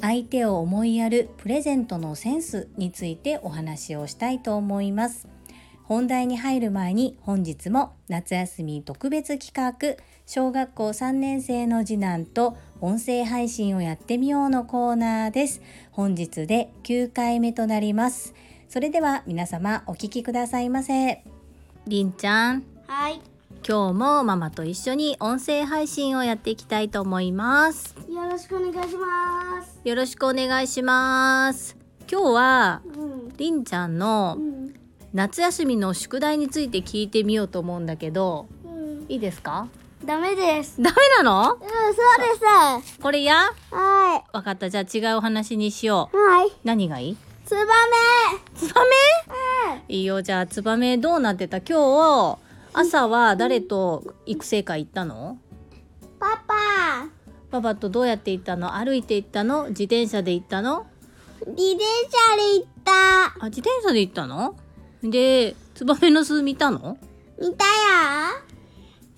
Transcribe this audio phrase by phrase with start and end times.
[0.00, 5.28] 相手を思いやるプレゼントのセンスについてお話をしたいと思います。
[5.84, 15.60] 本題に入る前に本日も夏休み特別企画小学校3年生の次男と音声配信をやってみようのコーナーです。
[15.90, 18.34] 本日で9回目となります。
[18.68, 21.24] それでは皆様お聞きくださいませ。
[21.88, 22.62] りんちゃん。
[22.86, 23.39] はい。
[23.66, 29.80] 今日もママと一緒に音声配信をやっていきたいと思いますよろしくお願いします。
[29.84, 31.76] よろしくお願いします
[32.10, 33.32] 今日はうん。
[33.36, 34.74] りんちゃんのうん。
[35.12, 39.04] 夏休みの宿題について聞いてみようと思うんだけどうん。
[39.08, 39.68] いいですか？
[40.04, 40.80] ダメです。
[40.80, 41.52] ダメなの？
[41.52, 42.98] うん、そうです。
[43.00, 43.52] これや？
[43.70, 46.16] はわかったじゃあ違うお話にしよい。
[46.16, 46.48] はい。
[46.48, 47.16] う何がいい？
[47.44, 47.60] ツバ
[48.54, 48.88] ツバメ？
[49.76, 49.84] メ。
[49.88, 51.58] いいよじゃあツバメどうなってた？
[51.58, 51.66] 今
[52.36, 52.38] 日
[52.72, 55.38] 朝は誰と育成会行ったの？
[56.18, 56.54] パパ。
[57.50, 58.74] パパとどうやって行ったの？
[58.74, 59.68] 歩いて行ったの？
[59.70, 60.86] 自転車で行ったの？
[61.46, 63.44] 自転車で行った。
[63.44, 64.56] あ自転車で行ったの？
[65.02, 66.96] でツバメの巣見たの？
[67.40, 67.70] 見たよ。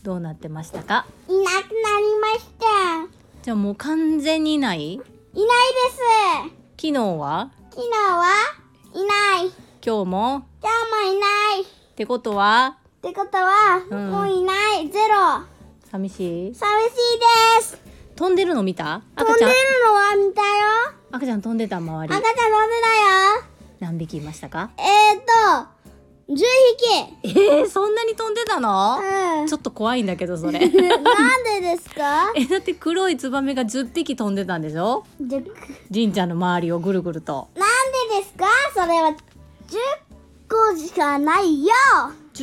[0.03, 1.07] どうなってましたか？
[1.29, 1.67] いなくなり
[2.21, 2.65] ました。
[3.43, 4.95] じゃあもう完全にいない？
[4.95, 5.05] いないで
[5.37, 5.47] す。
[6.77, 7.51] 昨日は？
[7.71, 8.31] 昨日は？
[8.95, 9.53] いない。
[9.85, 10.47] 今日も？
[10.63, 11.27] 今日もいな
[11.59, 11.63] い。
[11.63, 12.79] っってことは？
[13.03, 14.11] てことは、うん。
[14.11, 14.89] もういない。
[14.89, 15.45] ゼロ。
[15.91, 16.55] 寂しい？
[16.55, 17.79] 寂しいです。
[18.17, 19.03] 飛んでるの見た？
[19.17, 20.47] 飛んでる赤ちゃんのは見たよ。
[21.11, 22.15] 赤ちゃん飛んでた周り。
[22.15, 23.45] 赤ちゃん飛んでたよ。
[23.81, 24.71] 何匹いましたか？
[24.79, 26.37] えーと、10
[27.23, 27.39] 匹。
[27.59, 29.01] えー、そんなに飛んでたの？
[29.41, 29.47] うん。
[29.49, 30.61] ちょっと怖いんだけどそれ。
[30.61, 32.33] なんでですか？
[32.37, 35.05] えだって黒いツバメが10匹飛んでたんでしょ？
[35.21, 35.41] じゃ
[35.93, 37.49] 神社の周りをぐるぐると。
[37.57, 38.47] なんでですか？
[38.75, 39.09] それは。
[39.11, 39.15] 10
[40.49, 41.73] 個しかないよ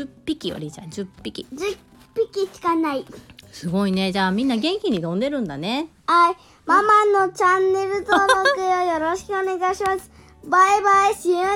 [0.03, 0.89] 10匹よりじゃん。
[0.89, 1.77] 10匹10
[2.15, 3.05] 匹しかない。
[3.51, 4.11] すごいね。
[4.11, 5.87] じゃあみんな元気に飛んでるんだね。
[6.07, 6.35] はい。
[6.65, 10.11] ママのチャンネル登録をよろしくお願いします。
[10.45, 11.13] バイバイ。
[11.13, 11.47] See you next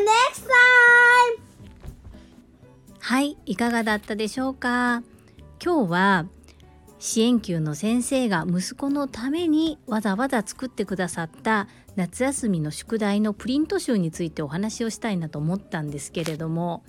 [0.41, 1.43] time
[2.99, 3.37] はい。
[3.45, 5.03] いかがだったでしょうか？
[5.63, 6.25] 今日は
[6.99, 16.83] 支援級の先生が息子のためにわざわざ作ってくださった夏休みの宿題のプリント集についてお話をしたいなと思ったんですけれども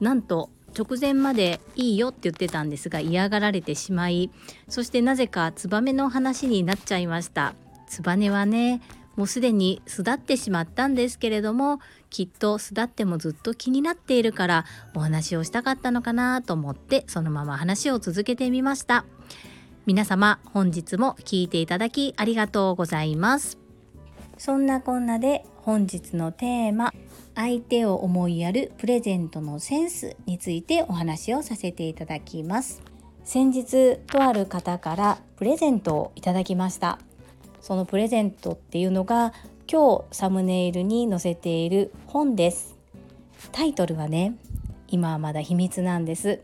[0.00, 4.30] なんと直前までいいよって言ってたんですが嫌がられてしまい
[4.68, 7.54] そしてなぜかツバメの話になっちゃいました。
[7.88, 8.80] ツバメはね
[9.16, 14.64] もうすでに巣立ってしまったんですけれどもきっと巣立ってもずっと気になっているから
[14.94, 19.04] お話をしたかったのかなと思ってそのまま話を続けてみました。
[19.86, 23.58] 皆様本日も聞いていただきありがとうございます。
[24.36, 26.92] そんなこんなで本日のテーマ
[27.38, 32.82] 相手を思いやるプレゼントのセンスについてお話をさせていただきます。
[33.22, 36.98] 先日とある方からプレゼントをいただきました。
[37.60, 39.32] そのプレゼントっていうのが
[39.70, 42.76] 今日サムネイルに載せている本です。
[43.52, 44.34] タイトルはね
[44.88, 46.40] 今はまだ秘密なんです。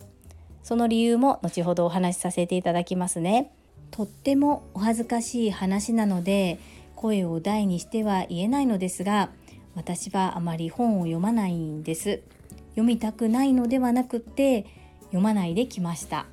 [0.62, 3.50] その理由も後ほどお話しさせていただきますね。
[3.91, 6.61] とってもお恥ずかしい話なので
[6.94, 9.31] 声を大にしては言えないのですが
[9.75, 12.23] 私はあまり本を読まないんです。
[12.71, 14.67] 読みたくないのではなくて
[15.05, 16.27] 読まないできました。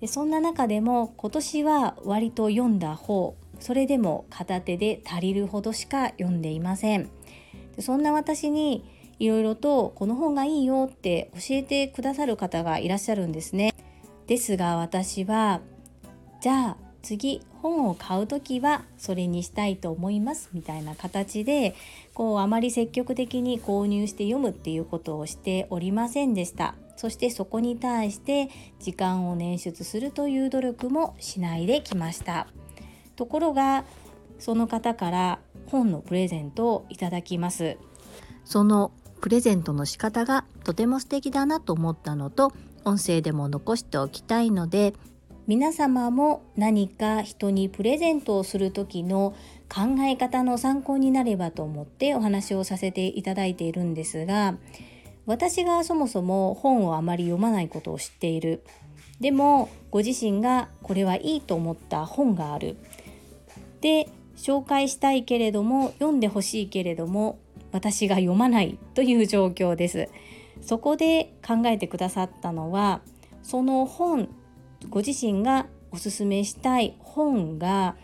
[0.00, 7.08] でそんな中でも今年は割と読んだ方それでも片手で足りるほどしか読んでいません。
[7.76, 8.84] でそんな私に
[9.18, 13.74] いろいろとこの本がいいよって教えてくださる方がいらっしゃるんですね。
[14.26, 15.60] ですが私は
[16.40, 21.76] じゃあ次本を買う時はそれにしたいと思いますみたいな形で
[22.14, 26.74] こうあまり積極的に購入して読むっていうことをしておりませんでした。
[26.96, 28.48] そしてそこに対して
[28.80, 32.48] 時間を捻出するという努力もしないできました。
[33.14, 33.84] ところが
[34.40, 37.76] その方から本のプレゼントをいただきます。
[38.44, 38.90] その
[39.20, 42.52] プレゼントの仕方がとても素敵だなと思ったのと
[42.84, 44.94] 音声でも残しておきたいので
[45.46, 49.32] 皆様も何か人にプレゼントをする時の
[49.68, 54.56] 考え方の参考になればと思ってお話をさせていただいているんですが
[55.24, 58.62] 私がそもそも本をあまり読まないことを知っている。
[59.20, 62.76] でもご自身がこれはいいと思った本がある。
[63.80, 67.38] で紹介したいけれども読んでほしいけれども
[67.72, 70.08] 私が読まないという状況です。
[70.60, 73.00] そこで考えてくださったのは
[73.42, 74.28] その本
[74.88, 77.96] ご自身がおすすめしたい本が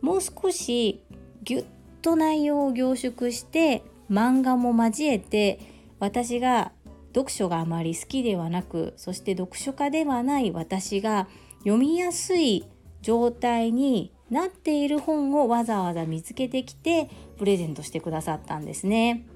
[0.00, 1.02] もう少し
[1.42, 1.64] ぎゅっ
[2.02, 5.60] と内容を凝縮して漫画も交えて
[5.98, 6.72] 私が
[7.14, 11.28] 読書があまり好きではなくそして読書家ではない私が
[11.60, 12.66] 読みやすい
[13.02, 19.26] 状態になっている本をわざわざ見つけてきてプレゼントしてくださったんですね。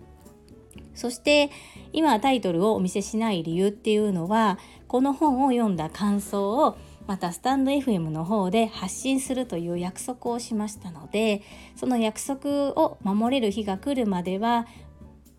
[0.94, 1.50] そして
[1.92, 4.58] 今タイトルをお見せしない理由っていうのは
[4.88, 6.76] この本を読んだ感想を
[7.06, 11.42] またスタンド FM の方で発信するという約束をしましたので
[11.76, 14.66] その約束を守れる日が来るまでは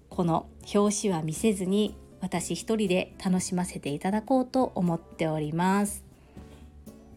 [0.10, 6.04] この表紙は見せずに私一人で楽しませていただこうと思っております。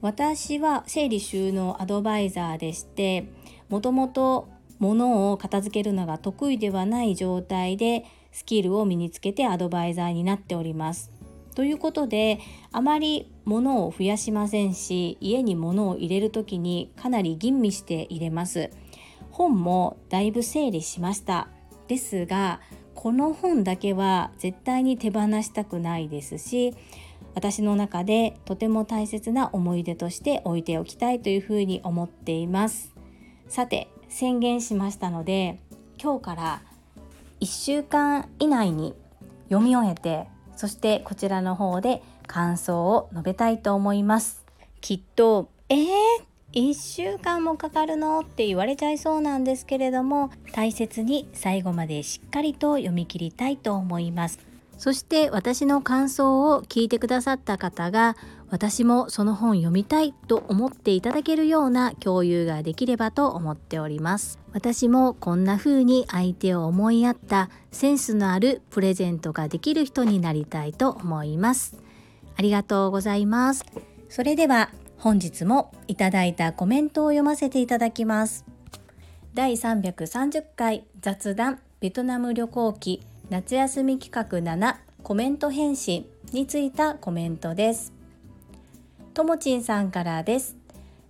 [0.00, 3.26] 私は整理収納アドバイザーでして
[3.68, 4.48] もともと
[4.78, 11.10] 物を片付けるのが得意ではない状態でスキルを身につけてアドバイザーになっております。
[11.58, 12.38] ということで
[12.70, 18.70] あまり物を増やしませんし家に物を入れる時にかなり吟味して入れます。
[19.32, 21.48] 本もだいぶ整理しました。
[21.88, 22.60] ですが
[22.94, 26.76] この本だけは絶対に手放したくないですし
[27.34, 32.94] 私の中でとても大切な思い出として置いておきたいというふうに思っています。
[33.48, 35.58] さて宣言しましたので
[36.00, 36.62] 今日から
[37.40, 38.94] 1週間以内に
[39.48, 44.44] 読み終えてそしてこちらの方で感想を述べたいと思います。
[44.80, 45.86] きっとえー、
[46.52, 48.18] 1週間もかかるの？
[48.20, 54.47] って言われちゃいそうなんですけれども大切に最後までしっかりと読み切りたいと思います。
[54.78, 58.16] そして私の感想を聞いてくださった方が
[58.48, 64.38] 私もその本読みたいと思っていただけるような共有ができればと思っております。
[64.52, 71.76] 私もこんな風に相手を思いやったセンスのあるプレゼントができる人になりたいと思います。
[72.36, 73.66] ありがとうございます。
[74.08, 78.44] それでは本日もいただいたコメントを読ませていただきます。
[79.34, 83.07] 第330回雑談ベトナム旅行記。
[83.30, 87.92] 夏休み企画7コメント返信についたコメントです
[89.12, 90.56] ともちんさんからです。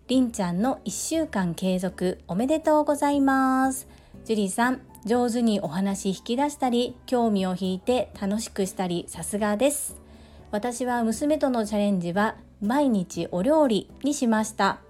[0.08, 3.86] りんちゃんの1週間継続おめでとうございます。
[4.24, 10.00] ジュリさん、上手にお話引き出したり、興味を引いて楽しくしたり、さすがです。
[10.50, 14.80] 私は娘とのチャレンジは毎日お料理にしました。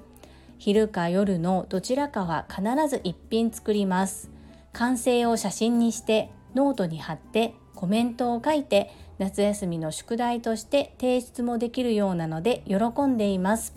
[0.58, 4.30] 昼か夜のどちらかは必ず一品作ります。
[4.72, 13.74] 完成を写真にしてノートに貼ってコメントを書いて夏休みの宿題として提出もできるようなので喜んでいます。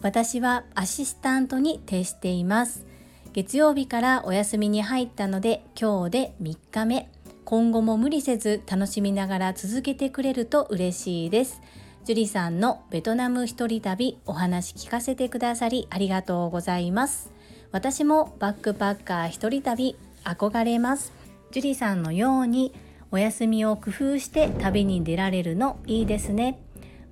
[0.00, 2.86] 私はアシスタントに徹しています。
[3.34, 7.10] 月曜日からお休みに入ったので今日で3日目。
[7.44, 11.60] 今後も無理せず楽しみながら続けてくれると嬉しいです。
[12.04, 17.30] ジュリさんのベトナム一人旅お話聞かせてくださりありがとうございます。
[17.70, 19.94] 私もバックパッカー一人旅
[20.24, 21.17] 憧れます。
[21.50, 22.74] ジュリさんのように
[23.10, 26.60] お休みを工夫して旅に出られるのいいですね。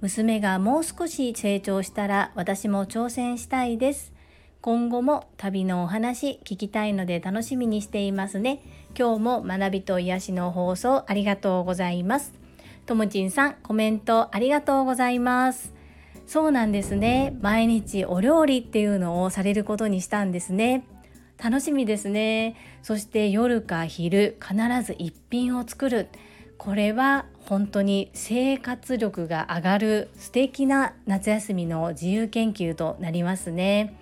[0.02, 4.12] 娘がもう少し成長したら私も挑戦したいです。
[4.60, 8.60] 今後も旅のお話聞きたいので楽しみにしていますね。
[8.98, 12.34] 今日も学びと癒しの放送ありがとうございます。
[12.84, 15.72] ともちんさんコメントありがとうございます。
[16.26, 17.34] そうなんですね。
[17.40, 20.84] 毎日お料理っていうのをされることにしたんですね。
[21.43, 22.56] 楽しみですね。
[22.82, 26.08] そして夜か昼必ず一品を作る。
[26.58, 33.94] これは本当に生活力が上がる素敵な夏休みの自由研究となりますね。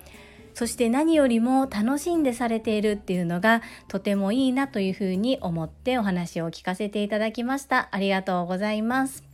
[0.53, 7.89] そして何よりも楽しんでされているっていうのがとてもいいなというふうに思ってお話を聞かせていただきました。
[7.91, 9.25] ありがとうございます。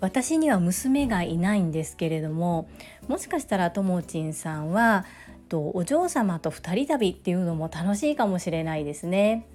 [0.00, 2.68] 私には娘がいないんですけれども
[3.06, 5.04] もしかしたらともちんさんは
[5.52, 9.46] とお嬢様と2人旅っていうのも楽しいかもしれないですね。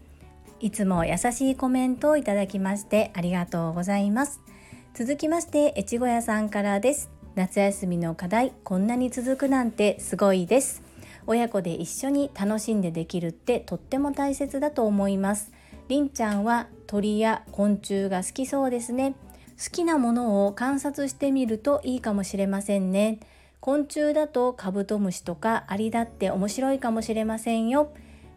[0.60, 4.40] いつも優しいコメントをいただきましてありがとうございます。
[4.94, 7.10] 続きまして越後屋さんからです。
[7.34, 10.84] 夏休みの課題こんなに続くなんてすごいです。
[11.26, 15.52] 親子で一緒に楽しんでできるってとっても大切だと思います。
[15.88, 19.16] りんちゃんは鳥や昆虫が好きそうですね。
[19.58, 23.20] 好きなものを観察してみるといいかもしれませんね。
[23.60, 27.92] 昆虫だとカブトムシとかアリだって面白いかもしれませんよ。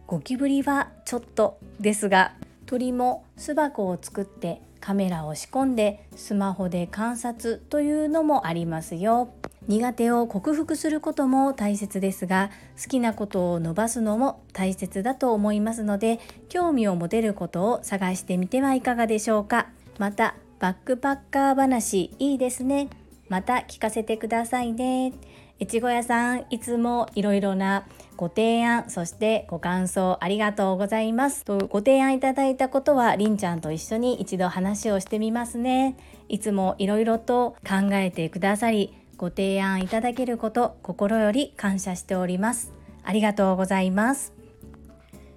[0.07, 2.35] ゴキブリはちょっとですが
[2.67, 9.33] 鳥も巣箱を作ってカメラを仕込んでスマホで観察というのもありますよ。
[9.69, 12.51] 苦手を克服することも大切ですが
[12.83, 19.69] 好きなことを伸ばすのも大切だと思いますので興味を持てることを探してみてはいかがでしょうか。
[19.99, 22.89] またバックパッカー話いいですね。
[23.31, 25.15] また聞かせてくださいね。
[25.61, 31.45] 越後屋さんいつもいろいろなご提案そしてご感想ありがとうございます。
[31.45, 35.97] とご提案いただいたことはりんちゃんと一緒に一度話をしてみますね。
[36.29, 42.73] いつもいろいろと考えてくださりご提案いただけること心より感謝しております。
[43.05, 44.33] ありがとうございます。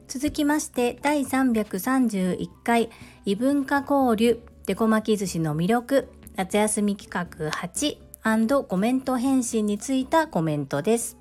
[0.08, 2.90] 続きまして第331回
[3.26, 6.10] 異文化交流デコ巻き寿司の魅力。
[6.36, 11.18] 夏休み企画8コメント返信についたコメントです。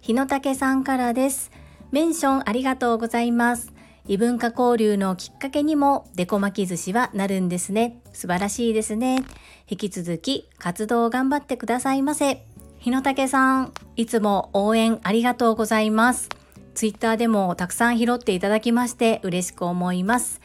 [0.00, 1.50] 日野武さんからです。
[1.90, 3.72] メンションありがとうございます。
[4.06, 8.00] 異文化交流のきっかけにもデコ巻き寿司はなるんですね。
[8.12, 9.24] 素晴らしいですね。
[9.68, 12.44] 引き続き活動を頑張ってくださいませ。
[12.78, 16.28] 日野武さんいつも応援ありがとうございます。
[16.74, 20.40] ツイッターでもたくさん拾っていただきまして嬉しく思います。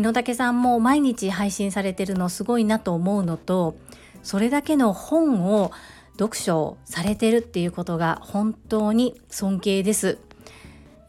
[0.00, 3.76] 日野武さんも毎日配信されてるのすごいなと思うのと
[4.22, 5.72] それだけの本を
[6.18, 10.18] 読書されてるっていうことが本当に尊敬です。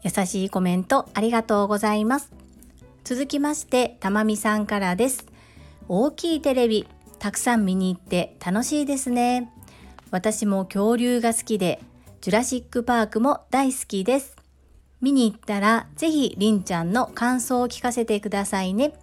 [0.02, 2.32] 優しいコメントありがとうございます。
[3.02, 5.24] 続きましてたまみさんからです。
[5.88, 6.86] 大きいテレビ
[7.18, 9.50] たくさん見に行って楽しいですね。
[10.10, 11.80] 私も恐竜が好きで
[12.20, 14.41] ジュラシックパークも大好きです。
[15.02, 18.94] 見に行ったらぜひりんちゃんの感想を聞かせてくださいね。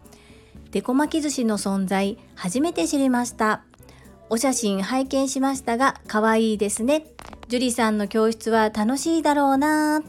[0.72, 3.64] デコ巻き寿司の存在初めて知りました。
[4.30, 7.06] お写真拝見しましたが可愛いですね。
[7.50, 10.02] 樹里さんの教室は楽しいだろうな。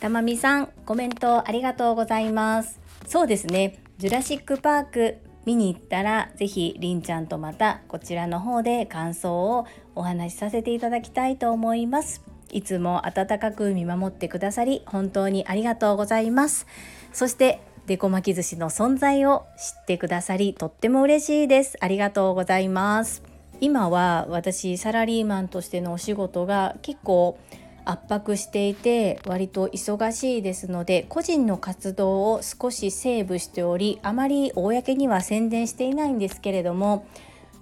[0.00, 2.80] たまみさんコメントありがとうございます。
[3.06, 3.78] そうですね。
[3.98, 12.35] ジュラシックパーク見に行ったらぜひりんちゃんとまたこちらの方で感想をお話しさせていただきたいと思います。
[12.50, 16.66] いつも温かく見守ってくださり本当にありがとうございます。
[17.12, 21.76] そしてデコ巻き寿司の存在を知ってくださりとっても嬉しいです。
[21.80, 23.22] ありがとうございます。
[23.60, 27.38] 今は私サラリーマンとしてのお仕事が結構
[27.86, 37.06] 圧迫していて割と忙しいですので個人の活動を少しセーブしておりあまり公には宣伝していないんですけれども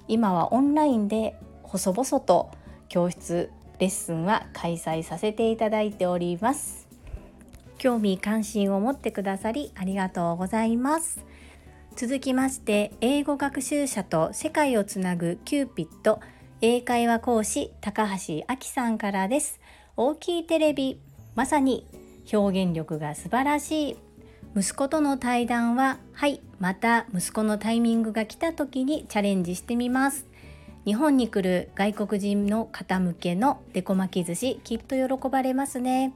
[0.08, 2.50] 今はオンラインで細々と
[2.88, 6.86] 教室レッスンは開催させていただいております。
[7.78, 11.24] 興味関心を持ってくださりありがとうございます。
[11.96, 16.20] 続きまして英語学習者と世界をつなぐキューピット
[16.60, 19.60] 英会話講師高橋明さんからです。
[19.96, 21.00] 大きいテレビ
[21.34, 21.86] まさに
[22.32, 23.96] 表現力が素晴らしい。
[24.56, 30.26] 息子との対談ははいまた息子のタイミングが来た時にチャレンジしてみます。
[30.84, 36.12] 日本に来る外国人の方向けのデコ巻き寿司きっと喜ばれますね。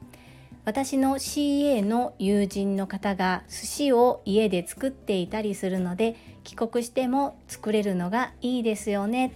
[0.67, 9.33] 私の CA の友人の方が寿司を家で作っていたりするので帰国しても作れるのがいいですよね。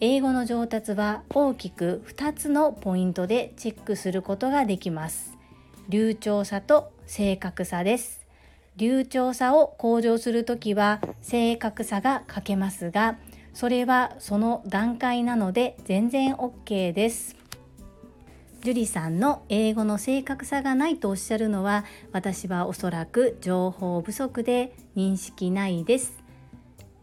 [0.00, 5.38] 英語の上達は大きく2つのポイントでチェックすることができます。
[5.88, 8.27] 流暢さと正確さです。
[8.78, 13.18] 流暢さを向上するときは正確さが欠けますが
[13.52, 17.36] それはその段階なので全然 OK です。
[18.62, 26.22] 樹里さんの英語の正確さがないとおっしゃるのは私はおそらく情報不足で認識ないです。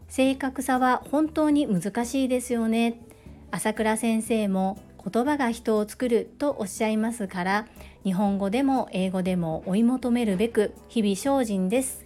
[0.08, 3.00] 正確さは本当に難しいですよね。
[3.50, 4.78] 朝倉先生も
[5.08, 7.66] 言葉が人を作るとおっしゃいますから
[8.04, 12.04] 日本語でも英語でも追い求めるべく日々精進です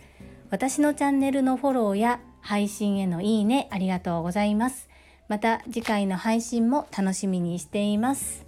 [0.51, 4.89] 私のチャンネルのフォローや配信へのいいねありがとうございます。
[5.29, 8.45] また次回の配信も楽しみにしています。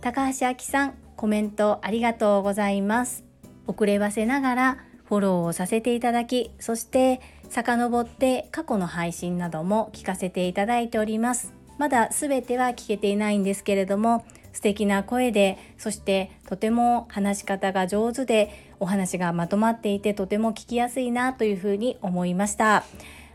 [0.00, 3.24] 高橋明さん、コメントありがとうございます。
[3.68, 11.61] 遅ればせながらフォローをさせていただき、そして遡って過去の配信なども聞かせていただいております。
[11.78, 18.50] まだ全ては聞けていないんですけれども、素敵な声でそしてとても話し方が上手で
[18.80, 22.84] お話がまとまっていてとても聞きやすいなというふうに思いました。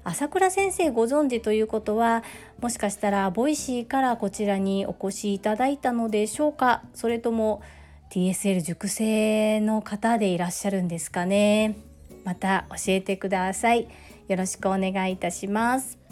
[0.04, 2.24] 朝倉先生ご存知ということは
[2.62, 6.84] もしかしたら Voicy からこちらにお越しいただいたのでしょうか？
[6.94, 7.62] それとも
[8.12, 11.76] TSL 塾生の方でいらっしゃるんですかね？
[12.24, 13.88] また教えてください。
[14.28, 16.07] よろしくお願いいたします。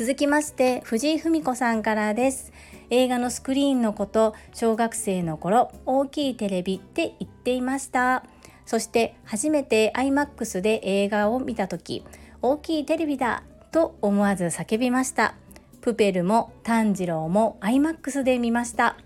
[0.00, 2.54] 続きまして藤井文子さんからです。
[2.88, 8.24] 映画のスクリーンのこと小学生の頃大きいテレビって言っていました。
[8.64, 12.02] そして初めて IMAX で映画を見た時
[12.40, 13.42] 大きいテレビだ
[13.72, 15.34] と思わず叫びました。
[15.82, 18.96] プペルも炭治郎も iMAX で見ました。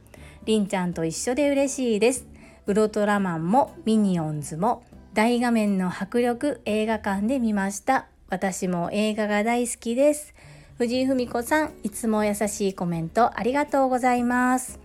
[0.45, 2.25] りんちゃんと一緒で嬉しいです。
[2.69, 8.07] ウルトラマンもミニオンズも大画面の迫力映画館で見ました。
[8.29, 10.35] 私も映画が大好きです。
[10.77, 14.81] 藤井文子さんいつも優しいコメントありがとうございます。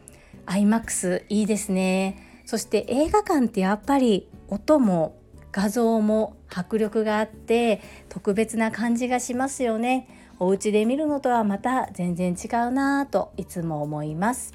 [0.46, 2.44] IMAX いいですね。
[2.46, 5.18] そして映画館ってやっぱり音も
[5.52, 10.08] 画像も迫力があって特別な感じがしますよね。
[10.38, 14.54] お家で見るのとはまた全然違うなぁといつも思います。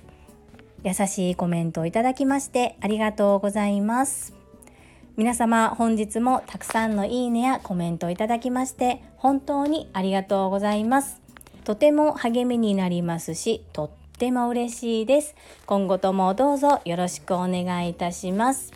[0.85, 4.35] 優しいコメントをいただきましてありがとうございます。
[5.17, 11.24] 皆様本日もたくさんのいいねやコメントをいただきまして本当にありがとうございます。
[11.65, 15.35] とても励みになりますしとっても嬉しいです。
[15.67, 18.73] 今後ともどうぞよろしくお願いいたします。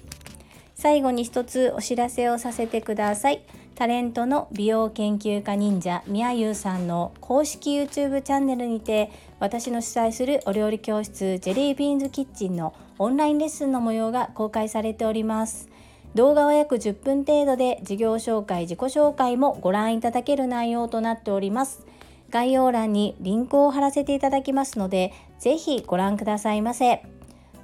[0.74, 3.42] 最後に一つお知らせをさせてください。
[3.74, 15.68] タレントの美容研究家忍者みやゆうさんの公式 YouTube チャンネルにて私の主催するお料理教室ジェリービーンズキッチンのオンラインレッスンの模様が公開されております。
[16.14, 21.86] 動画は約10分程度で事業紹介自己紹介もご覧いただける内容となっております。
[22.30, 27.02] 概要欄にリンクを貼らせていただきますのでぜひご覧くださいませ。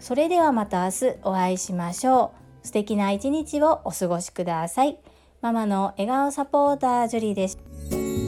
[0.00, 2.66] それではまた明日お会いしましょう。
[2.66, 4.98] 素敵な一日をお過ごしください。
[5.40, 8.23] ママの笑顔サポータージュリーです。